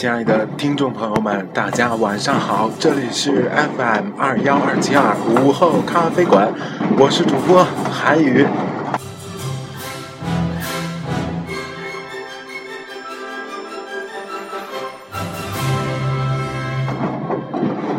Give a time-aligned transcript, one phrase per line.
[0.00, 5.14] 亲爱的听众朋友们，大家晚上好，这里是 FM 二幺二七二
[5.44, 6.48] 午后咖啡馆，
[6.96, 8.46] 我是主播韩宇。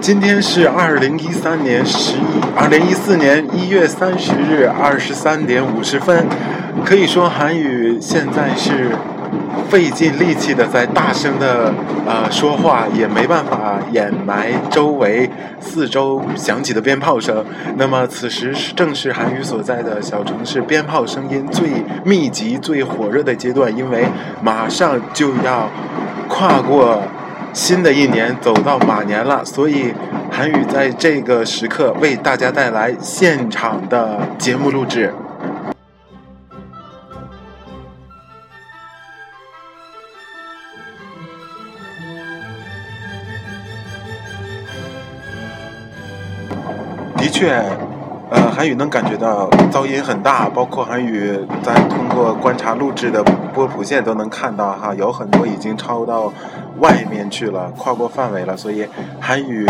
[0.01, 6.25] 今天是二零一三年十一，二零一四年一月三十日二十三点五十分，
[6.83, 8.89] 可以说韩语现在是
[9.69, 11.73] 费尽力气的在大声的
[12.05, 17.45] 呃说话，也没办法掩埋周围四周响起的鞭炮声。
[17.77, 21.69] 那么此时正是韩语所在的小城市鞭炮声音最
[22.03, 24.05] 密集、最火热的阶段，因为
[24.41, 25.69] 马上就要
[26.27, 27.01] 跨过。
[27.53, 29.93] 新的一年走到马年了，所以
[30.31, 35.13] 韩宇在这个时刻为大家带来现场的节目录制。
[47.21, 47.51] 的确，
[48.31, 56.33] 呃，韩宇能感觉到噪音很大，包括韩宇在通过观察录制的波谱线都能看到哈，有很多已经超到。
[56.79, 58.87] 外面去了，跨过范围了，所以
[59.19, 59.67] 韩语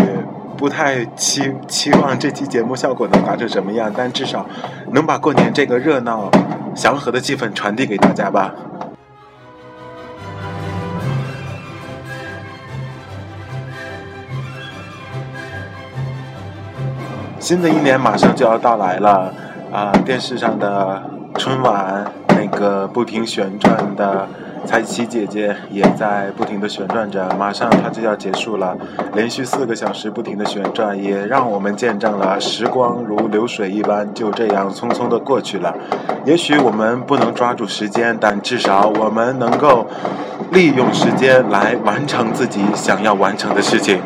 [0.55, 4.45] 不太期期望这期节目效果能达成什么样，但至少
[4.93, 6.31] 能把过年这个热闹、
[6.73, 8.53] 祥和的气氛传递给大家吧。
[17.41, 19.33] 新的一年马上就要到来了，
[19.73, 21.01] 啊，电视上的
[21.39, 24.27] 春晚那个不停旋转的。
[24.63, 28.77] 彩旗姐姐也在不停地旋转着，马上它就要结束了。
[29.15, 35.73] 连续四个小时不停地旋转，也让我们见证了时光如流水一般，就这样匆匆地过去了。
[36.25, 39.87] 也许我们不能抓住时间，但至少我们能够
[40.51, 43.99] 利用时间来完成自己想要完成的事情。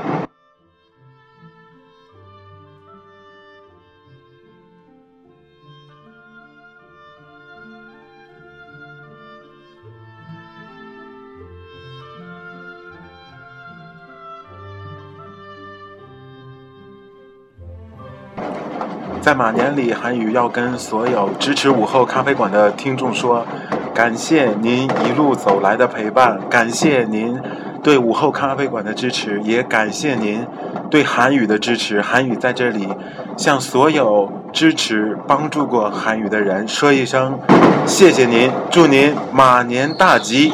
[19.22, 23.46] 在马年里，韩宇要跟所有支持午后咖啡馆的听众说：
[23.94, 27.40] 感谢您一路走来的陪伴，感谢您
[27.81, 30.46] 对午后咖啡馆的支持，也感谢您
[30.92, 32.02] 对韩语的支持。
[32.02, 32.88] 韩语在这里
[33.36, 37.40] 向所有支持、帮助过韩语的人说一声
[37.88, 40.53] 谢谢您，祝您马年大吉。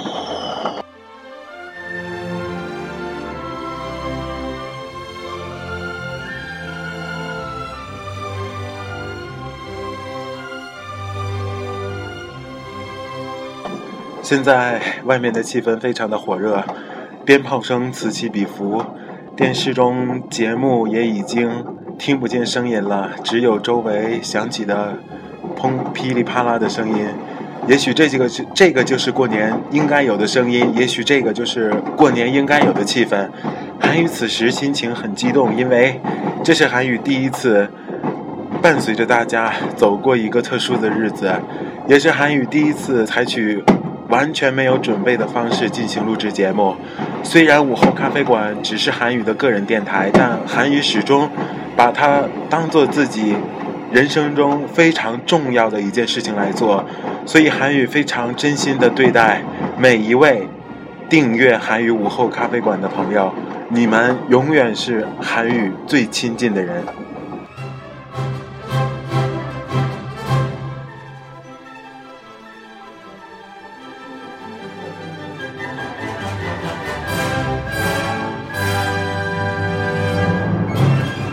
[14.32, 16.64] 现在外面的气氛非常的火热，
[17.26, 18.82] 鞭炮声此起彼伏，
[19.36, 21.52] 电视中节目也已经
[22.00, 24.98] 听不见声音了，只有周围响起的
[25.58, 27.06] 砰噼里啪啦的声音。
[27.68, 33.28] 也许这几个是这个就是过年应该有的声音，也许这个就是过年应该有的气氛。
[33.82, 36.00] 韩宇此时心情很激动，因为
[36.42, 37.70] 这是韩宇第一次
[38.62, 41.30] 伴随着大家走过一个特殊的日子，
[41.86, 43.62] 也是韩宇第一次采取。
[44.12, 46.76] 完全没有准备的方式进行录制节目。
[47.24, 51.30] 虽然午后咖啡馆只是韩语的个人电台，但韩语始终
[51.78, 53.36] 把它当做自己
[53.92, 56.84] 人生中非常重要的一件事情来做。
[57.26, 59.42] 所以韩语非常真心的对待
[59.78, 60.48] 每一位
[61.10, 63.34] 订阅韩语午后咖啡馆的朋友，
[63.70, 66.84] 你们永远是韩语最亲近的人。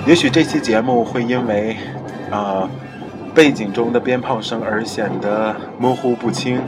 [0.09, 1.77] 也许这期节目会因为，
[2.31, 2.67] 啊，
[3.35, 6.59] 背景中的鞭炮声而显得模糊不清，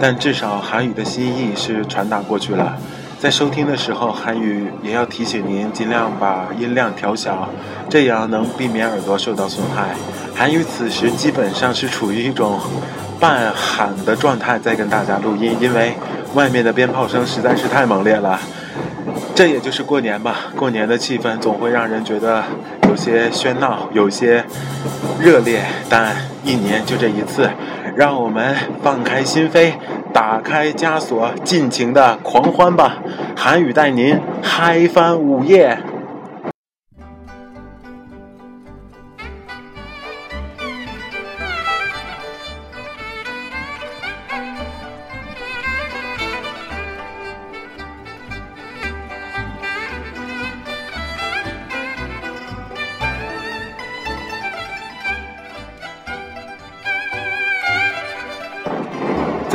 [0.00, 2.76] 但至少韩语的心意是传达过去了。
[3.18, 7.48] 在收听的时候，韩语也要提醒您尽量把音量调小，
[7.88, 9.88] 这样能避免耳朵受到损害。
[10.32, 12.60] 韩语此时基本上是处于一种
[13.18, 15.94] 半喊的状态，在跟大家录音，因为
[16.34, 18.38] 外面的鞭炮声实在是太猛烈了。
[19.34, 22.44] 这也就是过年吧，过年的气氛总会让人觉得
[22.88, 24.44] 有些喧闹，有些
[25.18, 25.60] 热烈。
[25.88, 26.14] 但
[26.44, 27.50] 一年就这一次，
[27.96, 29.72] 让我们放开心扉，
[30.12, 32.98] 打开枷锁，尽情的狂欢吧！
[33.36, 35.76] 韩语带您嗨翻午夜。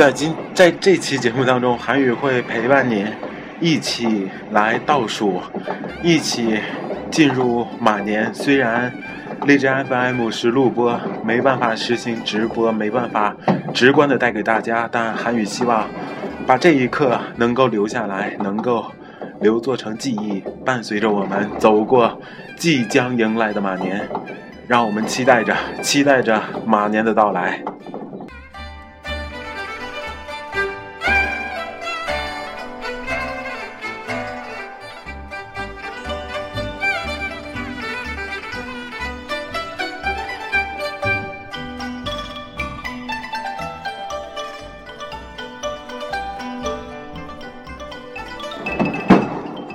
[0.00, 3.04] 在今在这期节目当中，韩宇会陪伴你
[3.60, 5.42] 一起来倒数，
[6.02, 6.58] 一起
[7.10, 8.32] 进入马年。
[8.32, 8.90] 虽然
[9.44, 13.36] 荔枝 FM 是录播，没办法实行直播，没办法
[13.74, 15.86] 直观的带给大家，但韩宇希望
[16.46, 18.90] 把这一刻能够留下来，能够
[19.42, 22.18] 留作成记忆，伴随着我们走过
[22.56, 24.08] 即将迎来的马年。
[24.66, 27.62] 让我们期待着，期待着马年的到来。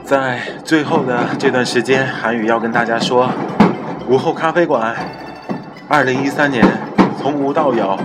[0.05, 3.27] 在最后的这段时间，韩语要跟大家说，
[4.07, 4.95] 午后咖啡馆，
[5.87, 6.63] 二零一三年
[7.19, 7.97] 从无到有，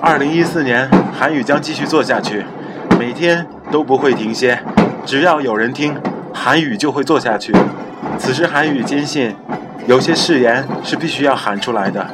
[0.00, 2.44] 二零一四年韩语将继续做下去，
[2.98, 4.58] 每天都不会停歇，
[5.06, 5.96] 只要有人听，
[6.32, 7.54] 韩语就会做下去。
[8.18, 9.32] 此时韩语坚信，
[9.86, 12.04] 有些誓言是必须要喊出来的，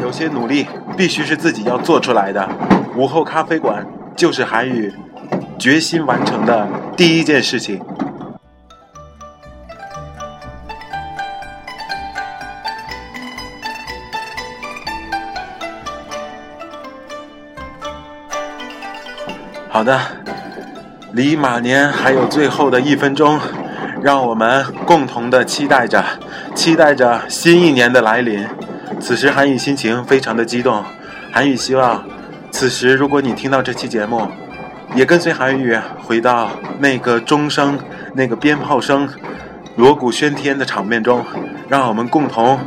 [0.00, 2.48] 有些努力必须是自己要做出来的。
[2.96, 3.86] 午后咖啡馆
[4.16, 4.90] 就是韩语
[5.58, 7.78] 决心完成的第一件事情。
[19.70, 20.00] 好的，
[21.12, 23.38] 离马年还有最后的一分钟，
[24.02, 26.02] 让我们共同的期待着，
[26.54, 28.46] 期待着新一年的来临。
[28.98, 30.82] 此时韩语心情非常的激动，
[31.30, 32.02] 韩语希望，
[32.50, 34.26] 此时如果你听到这期节目，
[34.94, 37.78] 也跟随韩语回到那个钟声、
[38.14, 39.08] 那个鞭炮声、
[39.76, 41.24] 锣鼓喧天的场面中，
[41.68, 42.58] 让我们共同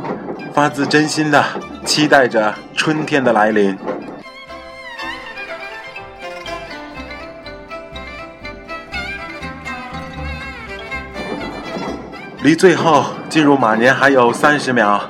[0.54, 1.44] 发自真心的
[1.84, 3.76] 期待着春天的来临。
[12.42, 15.00] 离最后进入马年还有三十秒，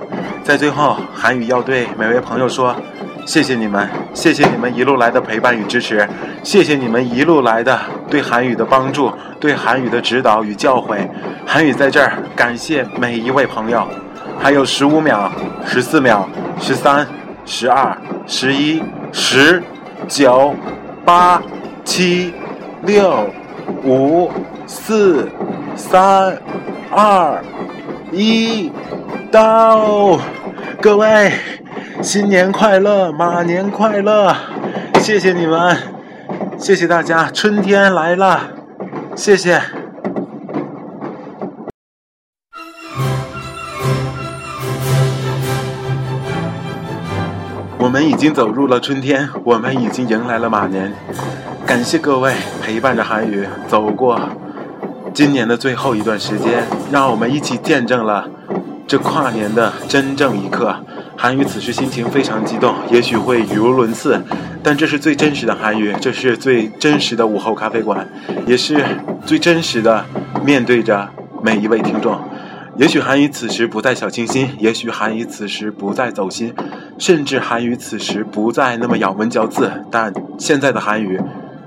[0.44, 2.76] 在最后，韩语要对每位朋友说：
[3.24, 6.06] 谢谢你们，谢谢你们一路来的陪伴与支持，
[6.42, 7.80] 谢谢你们一路来的
[8.10, 11.08] 对韩语的帮助，对韩语的指导与教诲。
[11.46, 13.86] 韩语在这儿感谢每一位朋友。
[14.38, 15.30] 还有十五秒、
[15.64, 16.28] 十四秒、
[16.60, 17.06] 十三、
[17.46, 17.96] 十二、
[18.26, 19.62] 十一、十、
[20.06, 20.54] 九、
[21.02, 21.40] 八、
[21.82, 22.34] 七、
[22.82, 23.26] 六、
[23.84, 24.30] 五、
[24.66, 25.28] 四、
[25.76, 26.36] 三。
[26.94, 27.42] 二
[28.12, 28.70] 一
[29.30, 30.18] 到，
[30.78, 31.32] 各位
[32.02, 34.36] 新年快乐，马年快乐！
[35.00, 35.74] 谢谢你们，
[36.58, 38.40] 谢谢大家，春天来了，
[39.16, 39.62] 谢谢。
[47.78, 50.92] 我们已经走入了春天，我们已经迎来了马年。
[51.64, 54.20] 感谢各位陪伴着韩语走过。
[55.14, 58.26] 今年的最后一段时间，让我们一起见证了
[58.86, 60.74] 这跨年的真正一刻。
[61.16, 64.20] 韩语此时心情非常激动，也许会语无伦次，
[64.62, 68.08] 但这是最真实的韩语，这是最真实的午后咖啡馆，
[68.46, 68.82] 也是
[69.26, 70.04] 最真实的
[70.42, 71.06] 面对着
[71.42, 72.18] 每一位听众。
[72.78, 76.54] 也许韩语此时不再小清新，也许韩语此时不再走心，
[76.98, 81.20] 甚至韩语此时不再那么咬文嚼字，但现在的韩语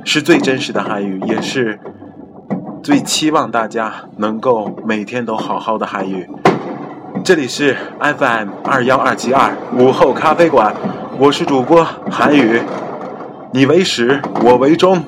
[0.04, 1.80] 是最真实的韩语，也是。
[2.86, 6.30] 最期望大家能够每天都好好的韩语。
[7.24, 10.72] 这里是 FM 二幺二七二午后咖啡馆，
[11.18, 12.62] 我是主播韩语。
[13.54, 15.04] 你为始，我为终，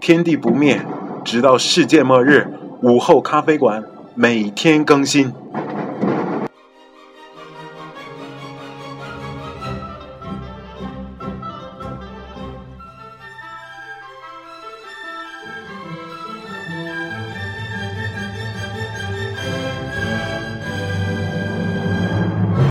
[0.00, 0.80] 天地不灭，
[1.22, 2.48] 直到世界末日。
[2.82, 3.84] 午后咖啡馆
[4.16, 5.32] 每天更新。